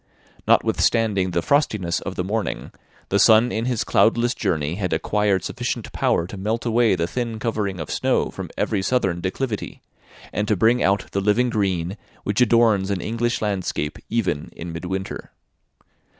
[0.47, 2.71] Notwithstanding the frostiness of the morning,
[3.09, 7.37] the sun in his cloudless journey had acquired sufficient power to melt away the thin
[7.37, 9.79] covering of snow from every southern declivity,
[10.33, 15.33] and to bring out the living green which adorns an English landscape even in midwinter.